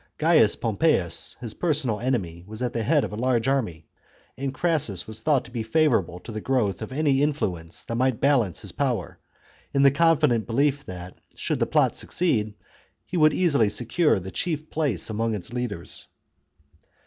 Gaius 0.17 0.55
Pompeius, 0.55 1.35
his 1.41 1.53
personal 1.53 1.99
enemy, 1.99 2.43
was 2.47 2.63
at 2.63 2.73
the 2.73 2.81
head 2.81 3.03
of 3.03 3.13
a 3.13 3.15
large 3.15 3.47
army, 3.47 3.85
and 4.35 4.51
Crassus 4.51 5.05
was 5.05 5.21
thought 5.21 5.45
to 5.45 5.51
be 5.51 5.61
favourable 5.61 6.19
to 6.21 6.31
the 6.31 6.41
growth 6.41 6.81
of 6.81 6.91
any 6.91 7.21
influence 7.21 7.83
that 7.83 7.93
might 7.93 8.19
balance 8.19 8.61
his 8.61 8.71
power, 8.71 9.19
in 9.75 9.83
the 9.83 9.91
confident 9.91 10.47
belief 10.47 10.83
that, 10.87 11.19
should 11.35 11.59
the 11.59 11.67
plot 11.67 11.91
THE 11.93 12.07
CONSPIRACY 12.07 12.31
OF 12.31 12.33
CATILINE. 12.33 12.45
1 12.49 12.49
5 12.49 12.59
succeed, 12.63 13.11
he 13.11 13.17
would 13.17 13.33
easily 13.35 13.69
secure 13.69 14.19
the 14.19 14.31
chief 14.31 14.71
place 14.71 15.07
among 15.07 15.33
chap. 15.33 15.39
its 15.41 15.53
leaders. 15.53 16.07